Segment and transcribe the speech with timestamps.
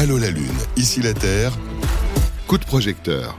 [0.00, 0.46] Allô la Lune,
[0.78, 1.52] ici la Terre.
[2.46, 3.36] Coup de projecteur.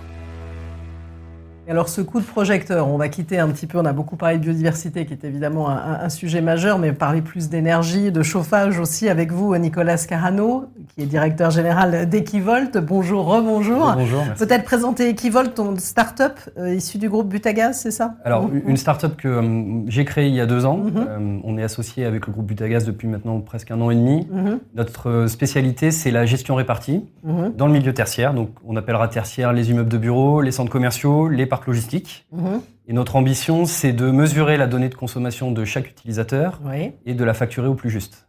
[1.69, 4.38] Alors ce coup de projecteur, on va quitter un petit peu, on a beaucoup parlé
[4.38, 9.07] de biodiversité qui est évidemment un, sujet majeur, mais parler plus d'énergie, de chauffage aussi
[9.07, 12.77] avec vous, Nicolas Scarano, qui est directeur général d'Equivolt.
[12.77, 13.93] Bonjour, rebonjour.
[13.95, 14.23] Bonjour.
[14.38, 18.16] Peut-être présenter Equivolt, ton start-up euh, issu du groupe Butagaz, c'est ça?
[18.25, 20.78] Alors une start-up que euh, j'ai créée il y a deux ans.
[20.78, 20.91] Mhm.
[20.98, 24.28] Euh, on est associé avec le groupe Butagaz depuis maintenant presque un an et demi.
[24.32, 24.59] Mhm.
[24.75, 27.54] Notre spécialité, c'est la gestion répartie mhm.
[27.55, 28.34] dans le milieu tertiaire.
[28.34, 32.26] Donc on appellera tertiaire les immeubles de bureaux, les centres commerciaux, les parcs logistique.
[32.32, 32.62] Mhm.
[32.88, 36.60] Et notre ambition, c'est de mesurer la donnée de consommation de chaque utilisateur
[37.05, 38.27] et de la facturer au plus juste.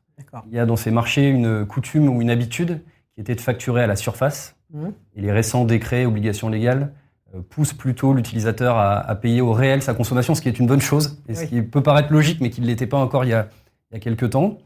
[0.51, 2.81] Il y a dans ces marchés une coutume ou une habitude
[3.15, 4.57] qui était de facturer à la surface.
[4.75, 4.93] Mhm.
[5.17, 6.93] Et les récents décrets, obligations légales,
[7.35, 10.81] euh, poussent plutôt l'utilisateur à, payer au réel sa consommation, ce qui est une bonne
[10.81, 13.35] chose, et ce qui peut paraître logique, mais qui ne l'était pas encore il y
[13.35, 13.49] a,
[13.91, 14.59] il y a quelques temps.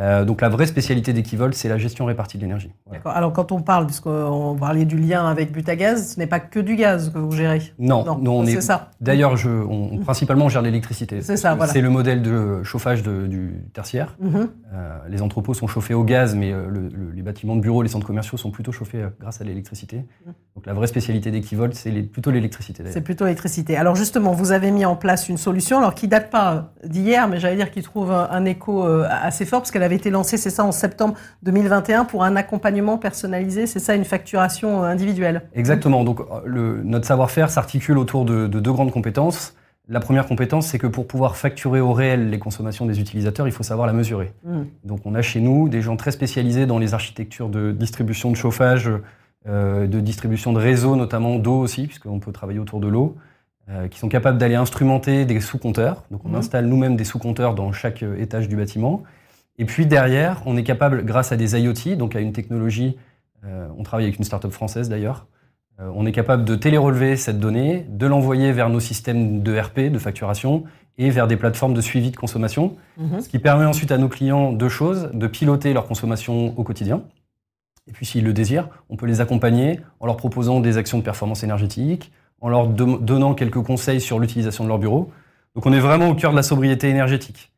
[0.00, 2.70] Euh, donc la vraie spécialité d'Equivol, c'est la gestion répartie de l'énergie.
[2.90, 3.12] D'accord.
[3.12, 6.76] Alors quand on parle, puisqu'on parlait du lien avec Butagaz, ce n'est pas que du
[6.76, 7.62] gaz que vous gérez.
[7.78, 8.60] Non, non, on est.
[8.60, 8.90] ça.
[9.00, 11.20] D'ailleurs, je, on, principalement, on gère l'électricité.
[11.20, 11.72] C'est ça, voilà.
[11.72, 14.16] C'est le modèle de chauffage du tertiaire.
[14.20, 14.48] Mhm.
[14.74, 18.06] Euh, les entrepôts sont chauffés au gaz, mais euh, les bâtiments de bureaux, les centres
[18.06, 20.06] commerciaux sont plutôt chauffés grâce à l'électricité.
[20.24, 20.32] Mhm.
[20.56, 22.82] Donc la vraie spécialité d'Equivol, c'est plutôt l'électricité.
[22.86, 23.76] C'est plutôt l'électricité.
[23.76, 27.40] Alors justement, vous avez mis en place une solution, alors qui date pas d'hier, mais
[27.40, 30.64] j'allais dire qui trouve un écho assez fort, parce qu'elle avait été lancée, c'est ça,
[30.64, 36.04] en septembre 2021 pour un accompagnement personnalisé, c'est ça, une facturation euh, individuelle Exactement.
[36.04, 39.54] Donc, euh, notre savoir-faire s'articule autour de, deux grandes compétences.
[39.88, 43.52] La première compétence, c'est que pour pouvoir facturer au réel les consommations des utilisateurs, il
[43.52, 44.32] faut savoir la mesurer.
[44.44, 44.64] Hmm.
[44.84, 48.36] Donc, on a chez nous des gens très spécialisés dans les architectures de distribution de
[48.36, 48.90] chauffage,
[49.48, 53.16] euh, de distribution de réseau, notamment d'eau aussi, puisqu'on peut travailler autour de l'eau.
[53.90, 56.02] qui sont capables d'aller instrumenter des sous-compteurs.
[56.10, 56.34] Donc on hmm.
[56.34, 59.02] installe nous-mêmes des sous-compteurs dans chaque étage du bâtiment.
[59.58, 62.96] Et puis derrière, on est capable, grâce à des IoT, donc à une technologie,
[63.44, 65.26] euh, on travaille avec une start-up française d'ailleurs,
[65.80, 69.90] euh, on est capable de télérelever cette donnée, de l'envoyer vers nos systèmes de RP,
[69.90, 70.64] de facturation,
[70.98, 73.20] et vers des plateformes de suivi de consommation, mhm.
[73.20, 77.02] ce qui permet ensuite à nos clients deux choses, de piloter leur consommation au quotidien,
[77.88, 81.02] et puis s'ils le désirent, on peut les accompagner en leur proposant des actions de
[81.02, 85.10] performance énergétique, en leur donnant quelques conseils sur l'utilisation de leur bureau.
[85.54, 87.51] Donc on est vraiment au cœur de la sobriété énergétique.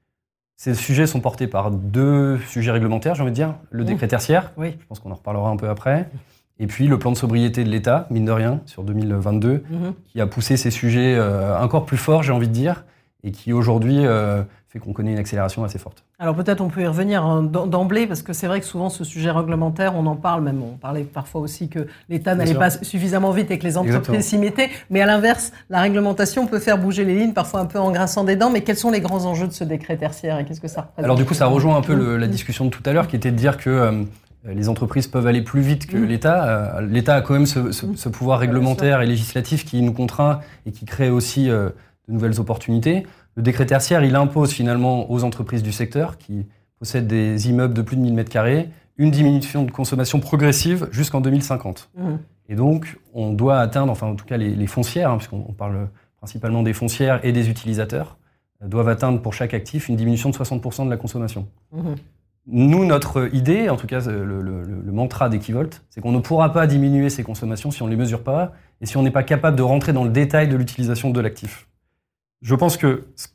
[0.56, 3.54] Ces sujets sont portés par deux sujets réglementaires, j'ai envie de dire.
[3.70, 3.86] Le mmh.
[3.86, 4.76] décret tertiaire, oui.
[4.78, 6.08] je pense qu'on en reparlera un peu après.
[6.60, 9.62] Et puis le plan de sobriété de l'État, mine de rien, sur 2022, mmh.
[10.06, 12.84] qui a poussé ces sujets euh, encore plus forts, j'ai envie de dire,
[13.24, 16.04] et qui aujourd'hui euh, fait qu'on connaît une accélération assez forte.
[16.18, 19.02] Alors peut-être on peut y revenir hein, d'emblée, parce que c'est vrai que souvent ce
[19.02, 23.32] sujet réglementaire, on en parle même, on parlait parfois aussi que l'État n'allait pas suffisamment
[23.32, 27.04] vite et que les entreprises s'y mettaient, mais à l'inverse, la réglementation peut faire bouger
[27.04, 29.48] les lignes, parfois un peu en grinçant des dents, mais quels sont les grands enjeux
[29.48, 32.16] de ce décret tertiaire et qu'est-ce que ça Alors du coup, ça rejoint un peu
[32.16, 33.70] la discussion de tout à l'heure, qui était de dire que...
[33.70, 34.04] Euh,
[34.46, 36.04] les entreprises peuvent aller plus vite que mmh.
[36.04, 36.76] l'État.
[36.76, 40.84] Euh, L'État a quand même ce, pouvoir réglementaire et législatif qui nous contraint et qui
[40.84, 41.70] crée aussi euh,
[42.08, 43.06] de nouvelles opportunités.
[43.36, 46.46] Le décret tertiaire, il impose finalement aux entreprises du secteur qui
[46.78, 48.66] possèdent des immeubles de plus de 1000 m2
[48.96, 51.90] une diminution de consommation progressive jusqu'en 2050.
[51.96, 52.14] Mmh.
[52.48, 55.88] Et donc, on doit atteindre, enfin en tout cas les, foncières, hein, puisqu'on parle
[56.18, 58.18] principalement des foncières et des utilisateurs,
[58.62, 61.48] euh, doivent atteindre pour chaque actif une diminution de 60% de la consommation.
[61.72, 61.94] Mmh.
[62.46, 66.66] Nous, notre idée, en tout cas le, le mantra d'Equivolt, c'est qu'on ne pourra pas
[66.66, 69.56] diminuer ces consommations si on ne les mesure pas et si on n'est pas capable
[69.56, 71.66] de rentrer dans le détail de l'utilisation de l'actif
[72.42, 73.28] je pense que ce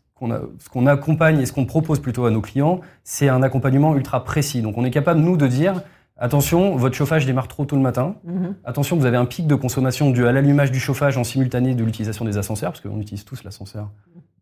[0.69, 4.61] qu'on accompagne et ce qu'on propose plutôt à nos clients, c'est un accompagnement ultra précis.
[4.61, 5.81] Donc on est capable, nous, de dire,
[6.17, 8.15] attention, votre chauffage démarre trop tôt le matin.
[8.25, 8.55] Mhm.
[8.65, 11.83] Attention, vous avez un pic de consommation dû à l'allumage du chauffage en simultané de
[11.83, 13.89] l'utilisation des ascenseurs, parce qu'on utilise tous l'ascenseur,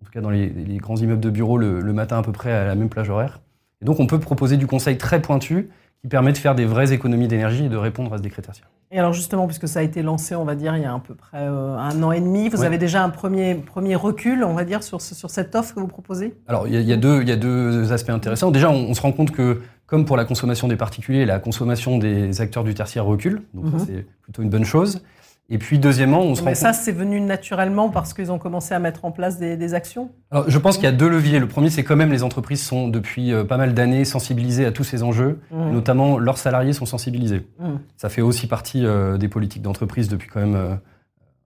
[0.01, 2.51] en tout cas dans les, grands immeubles de bureaux, le, le, matin à peu près
[2.51, 3.41] à la même plage horaire.
[3.81, 5.69] Et donc on peut proposer du conseil très pointu
[6.01, 8.69] qui permet de faire des vraies économies d'énergie et de répondre à ce décret tertiaire.
[8.89, 10.99] Et alors justement, puisque ça a été lancé, on va dire, il y a à
[10.99, 14.53] peu près euh, un an et demi, vous avez déjà un premier, premier recul, on
[14.53, 16.37] va dire, sur, sur cette offre que vous proposez?
[16.47, 18.49] Alors, il y, a, deux, il y a deux aspects intéressants.
[18.49, 22.39] Déjà, on, se rend compte que, comme pour la consommation des particuliers, la consommation des
[22.39, 23.41] acteurs du tertiaire recule.
[23.53, 23.79] Donc, mhm.
[23.85, 25.01] c'est plutôt une bonne chose.
[25.49, 28.79] Et puis deuxièmement, on se Mais ça, c'est venu naturellement parce qu'ils ont commencé à
[28.79, 31.39] mettre en place des, actions Alors, Je pense qu'il y a deux leviers.
[31.39, 34.71] Le premier, c'est quand même les entreprises sont depuis euh, pas mal d'années sensibilisées à
[34.71, 35.71] tous ces enjeux, mmh.
[35.71, 37.47] notamment leurs salariés sont sensibilisés.
[37.59, 37.75] Mmh.
[37.95, 40.75] Ça fait aussi partie euh, des politiques d'entreprise depuis quand même euh,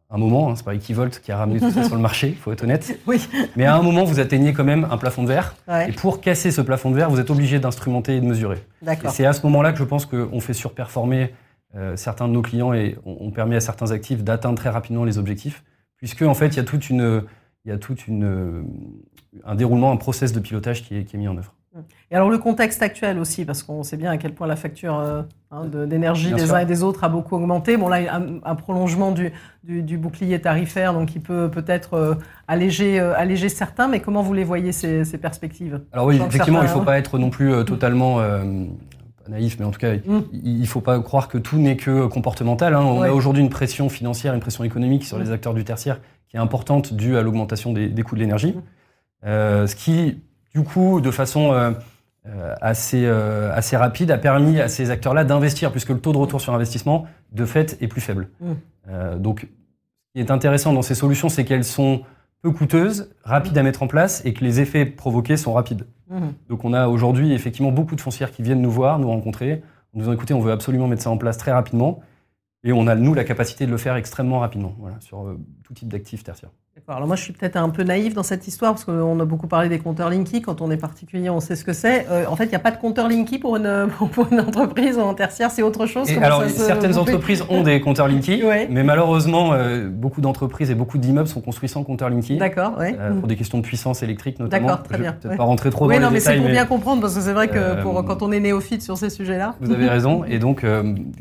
[0.09, 0.50] un moment.
[0.50, 0.56] Hein.
[0.56, 3.00] C'est pas Equivolt qui a ramené tout ça sur le marché, il faut être honnête.
[3.06, 3.27] Oui.
[3.56, 5.56] Mais à un moment, vous atteignez quand même un plafond de verre.
[5.88, 8.57] Et pour casser ce plafond de verre, vous êtes obligé d'instrumenter et de mesurer.
[8.88, 11.33] Et c'est à ce moment-là que je pense qu'on fait surperformer
[11.75, 15.18] euh, certains de nos clients et ont permis à certains actifs d'atteindre très rapidement les
[15.18, 15.63] objectifs,
[15.97, 17.23] puisque en fait il y a toute une,
[17.65, 18.65] il y a toute une,
[19.45, 21.53] un déroulement, un process de pilotage qui est, qui est mis en œuvre.
[22.09, 25.00] Et alors le contexte actuel aussi, parce qu'on sait bien à quel point la facture
[25.00, 25.21] euh,
[25.51, 27.77] hein, d'énergie des uns et des autres a beaucoup augmenté.
[27.77, 29.31] Bon là, un, un prolongement du,
[29.63, 32.15] du, bouclier tarifaire, donc il peut peut-être euh,
[32.50, 35.79] alléger, euh, alléger certains, mais comment vous les voyez ces, ces perspectives?
[35.94, 38.19] Alors oui, effectivement, il ne faut pas être non plus totalement
[39.29, 40.23] naïf, mais en tout cas, mm.
[40.31, 42.75] il ne faut pas croire que tout n'est que comportemental.
[42.75, 42.83] Hein.
[42.83, 45.33] On a aujourd'hui une pression financière, une pression économique sur les mm.
[45.33, 48.56] acteurs du tertiaire qui est importante due à l'augmentation des, des, coûts de l'énergie.
[49.23, 49.68] Mm.
[49.68, 50.18] ce qui
[50.53, 51.71] du coup, de façon euh,
[52.27, 56.17] euh, assez, euh, assez rapide, a permis à ces acteurs-là d'investir, puisque le taux de
[56.17, 58.29] retour sur investissement, de fait, est plus faible.
[59.17, 62.01] Donc, ce qui est intéressant dans ces solutions, c'est qu'elles sont
[62.41, 65.85] peu coûteuses, rapides à mettre en place, et que les effets provoqués sont rapides.
[66.09, 66.29] Mmh.
[66.49, 69.97] Donc, on a aujourd'hui effectivement beaucoup de foncières qui viennent nous voir, nous rencontrer, en
[69.97, 72.01] nous disant écoutez, on veut absolument mettre ça en place très rapidement.
[72.63, 75.88] Et on a, nous, la capacité de le faire extrêmement rapidement, voilà, sur tout type
[75.88, 76.51] d'actifs tertiaires.
[76.87, 79.47] Alors moi, je suis peut-être un peu naïf dans cette histoire parce qu'on a beaucoup
[79.47, 80.41] parlé des compteurs Linky.
[80.41, 82.07] Quand on est particulier, on sait ce que c'est.
[82.09, 84.97] Euh, en fait, il n'y a pas de compteur Linky pour une, pour une entreprise
[84.97, 85.51] en tertiaire.
[85.51, 86.09] C'est autre chose.
[86.21, 91.27] alors, certaines entreprises ont des compteurs Linky, mais malheureusement, euh, beaucoup d'entreprises et beaucoup d'immeubles
[91.27, 92.37] sont construits sans compteur Linky.
[92.37, 92.77] D'accord.
[92.77, 92.95] Ouais.
[92.99, 94.67] Euh, pour des questions de puissance électrique notamment.
[94.67, 95.15] D'accord, très bien.
[95.23, 97.21] Je vais pas rentrer trop dans les non, mais c'est pour bien comprendre parce que
[97.21, 99.55] c'est vrai que pour, quand on est néophyte sur ces sujets-là.
[99.61, 100.23] Vous avez raison.
[100.25, 100.65] Et donc,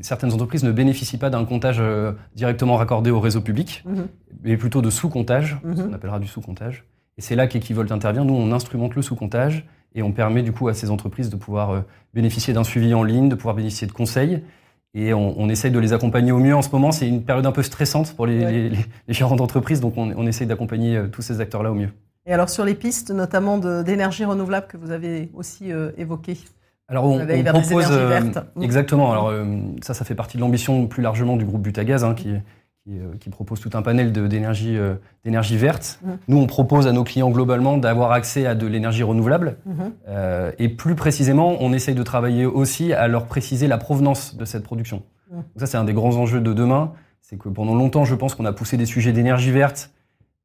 [0.01, 1.83] certaines entreprises ne bénéficient pas d'un comptage
[2.35, 4.07] directement raccordé au réseau public, mhm.
[4.43, 5.95] Mais plutôt de sous-comptage, ce qu'on mhm.
[5.95, 6.85] appellera du sous-comptage.
[7.19, 8.25] Et c'est là qu'Equivolt intervient.
[8.25, 11.71] Nous, on instrumente le sous-comptage et on permet du coup à ces entreprises de pouvoir
[11.71, 11.81] euh,
[12.15, 14.43] bénéficier d'un suivi en ligne, de pouvoir bénéficier de conseils.
[14.93, 16.91] Et on, essaye de les accompagner au mieux en ce moment.
[16.91, 18.73] C'est une période un peu stressante pour les,
[19.07, 21.91] gérants d'entreprise, donc on, essaye d'accompagner euh, tous ces acteurs-là au mieux.
[22.27, 26.39] Et alors sur les pistes, notamment d'énergie renouvelable que vous avez aussi euh, évoquées
[26.89, 27.87] alors on, propose
[28.61, 29.13] exactement.
[29.13, 29.33] Alors
[29.81, 32.39] ça, ça fait partie de l'ambition plus largement du groupe Butagaz, hein, qui, euh,
[33.21, 34.95] qui, propose tout un panel d'énergie euh,
[35.25, 36.01] d'énergie verte.
[36.03, 36.09] Mmh.
[36.29, 39.57] Nous, on propose à nos clients globalement d'avoir accès à de l'énergie renouvelable.
[39.65, 39.73] Mmh.
[40.09, 44.45] Euh, et plus précisément, on essaye de travailler aussi à leur préciser la provenance de
[44.45, 45.03] cette production.
[45.31, 45.41] Mmh.
[45.57, 46.93] ça, c'est un des grands enjeux de demain.
[47.21, 49.93] C'est que pendant longtemps, je pense qu'on a poussé des sujets d'énergie verte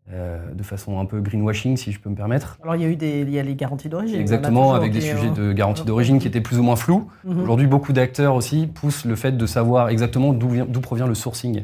[0.08, 2.60] de façon un peu greenwashing, si je peux me permettre.
[2.62, 4.20] Alors, il y a eu des, il y a les garanties d'origine.
[4.20, 7.10] Exactement, avec des sujets de garantie d'origine qui étaient plus ou moins flous.
[7.26, 11.64] Aujourd'hui, beaucoup d'acteurs aussi poussent le fait de savoir exactement d'où provient le sourcing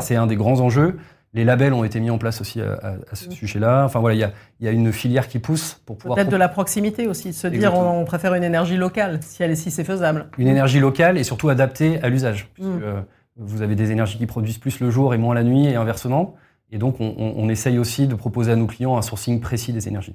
[0.00, 0.98] c'est un des grands enjeux.
[1.34, 3.84] Les labels ont été mis en place aussi à, ce sujet-là.
[3.84, 6.16] Enfin voilà, il y a, une filière qui pousse pour pouvoir.
[6.16, 9.70] Peut-être de la proximité aussi, se dire on, préfère une énergie locale si elle si
[9.70, 10.30] c'est faisable.
[10.38, 12.50] Une énergie locale et surtout adaptée à l'usage.
[12.58, 12.78] Mm.
[12.82, 13.00] Euh,
[13.36, 16.34] vous avez des énergies qui produisent plus le jour et moins la nuit et inversement.
[16.70, 20.14] Et donc on, essaye aussi de proposer à nos clients un sourcing précis des énergies.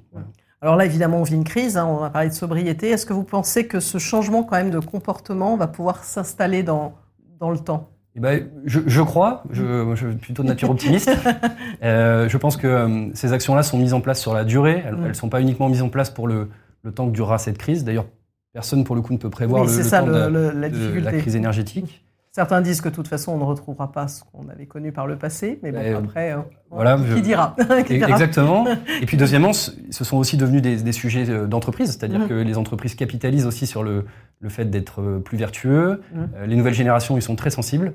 [0.62, 2.90] Alors là, évidemment, on vit une crise, hein, on va parler de sobriété.
[2.90, 6.94] Est-ce que vous pensez que ce changement quand même de comportement va pouvoir s'installer dans,
[7.40, 7.93] dans le temps?
[8.16, 11.12] Eh ben, je, je, crois, je, je, suis plutôt de nature optimiste.
[11.84, 14.84] euh, je pense que euh, ces actions-là sont mises en place sur la durée.
[14.86, 15.14] Elles ne mm.
[15.16, 16.50] sont pas uniquement mises en place pour le,
[16.84, 17.84] le, temps que durera cette crise.
[17.84, 18.06] D'ailleurs,
[18.54, 22.06] personne pour le coup ne peut prévoir le, temps de, la, crise énergétique.
[22.36, 25.06] Certains disent que de toute façon, on ne retrouvera pas ce qu'on avait connu par
[25.06, 26.36] le passé, mais bon, ben, après,
[26.72, 27.56] voilà, qui, dira
[27.88, 28.66] Exactement.
[29.02, 32.28] Et puis deuxièmement, ce sont aussi devenus des, des sujets euh, d'entreprise, c'est-à-dire mm.
[32.28, 34.06] que les entreprises capitalisent aussi sur le,
[34.40, 36.02] le fait d'être euh, plus vertueux.
[36.12, 36.22] Mm.
[36.36, 37.94] Euh, les nouvelles générations, ils sont très sensibles.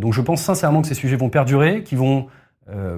[0.00, 2.28] donc je pense sincèrement que ces sujets vont perdurer, qu'ils vont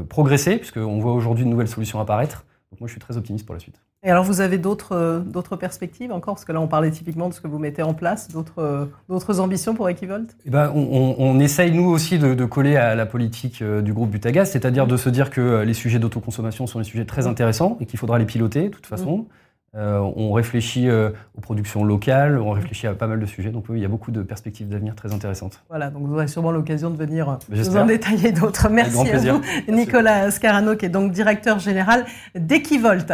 [0.08, 2.46] progresser, puisqu'on voit aujourd'hui de nouvelles solutions apparaître.
[2.70, 3.82] Donc moi, je suis très optimiste pour la suite.
[4.04, 6.34] Et alors, vous avez d'autres euh, d'autres perspectives encore?
[6.34, 8.86] Parce que là, on parlait typiquement de ce que vous mettez en place, d'autres euh,
[9.08, 10.36] d'autres ambitions pour Equivolt?
[10.46, 13.92] Eh ben, on, on, essaye, nous aussi, de, de, coller à la politique euh, du
[13.92, 17.76] groupe Butagaz, c'est-à-dire de se dire que les sujets d'autoconsommation sont des sujets très intéressants
[17.80, 19.26] et qu'il faudra les piloter, de toute façon.
[19.74, 23.82] on réfléchit aux productions locales, on réfléchit à pas mal de sujets, donc oui, il
[23.82, 25.62] y a beaucoup de perspectives d'avenir très intéressantes.
[25.68, 28.68] Voilà, donc vous aurez sûrement l'occasion de venir nous en détailler d'autres.
[28.70, 33.12] Merci à vous, Nicolas Scarano, qui est donc directeur général d'Equivolt.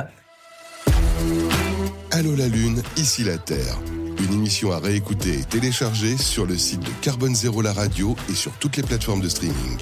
[2.17, 3.77] Allô la Lune, ici la Terre.
[4.23, 8.35] Une émission à réécouter et télécharger sur le site de Carbone Zéro la radio et
[8.35, 9.79] sur toutes les plateformes de streaming.